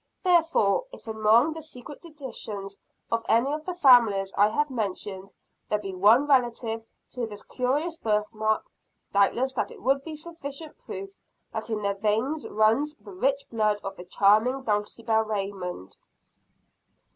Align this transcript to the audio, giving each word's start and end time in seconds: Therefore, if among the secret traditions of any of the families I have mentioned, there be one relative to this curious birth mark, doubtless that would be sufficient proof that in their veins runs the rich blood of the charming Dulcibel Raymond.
Therefore, 0.23 0.85
if 0.91 1.07
among 1.07 1.53
the 1.53 1.61
secret 1.61 2.01
traditions 2.01 2.79
of 3.11 3.23
any 3.29 3.53
of 3.53 3.65
the 3.65 3.75
families 3.75 4.33
I 4.35 4.47
have 4.47 4.71
mentioned, 4.71 5.31
there 5.69 5.77
be 5.77 5.93
one 5.93 6.25
relative 6.25 6.83
to 7.11 7.27
this 7.27 7.43
curious 7.43 7.97
birth 7.99 8.25
mark, 8.33 8.65
doubtless 9.13 9.53
that 9.53 9.71
would 9.79 10.03
be 10.03 10.15
sufficient 10.15 10.75
proof 10.79 11.19
that 11.53 11.69
in 11.69 11.83
their 11.83 11.93
veins 11.93 12.47
runs 12.47 12.95
the 12.95 13.13
rich 13.13 13.43
blood 13.51 13.79
of 13.83 13.95
the 13.95 14.05
charming 14.05 14.63
Dulcibel 14.63 15.21
Raymond. 15.21 15.95